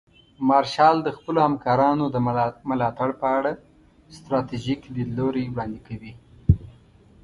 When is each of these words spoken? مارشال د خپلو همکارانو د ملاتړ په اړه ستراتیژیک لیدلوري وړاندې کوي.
مارشال 0.49 0.97
د 1.03 1.09
خپلو 1.17 1.39
همکارانو 1.47 2.05
د 2.11 2.17
ملاتړ 2.71 3.09
په 3.21 3.27
اړه 3.37 3.51
ستراتیژیک 4.17 4.81
لیدلوري 4.95 5.45
وړاندې 5.49 5.79
کوي. 5.87 6.13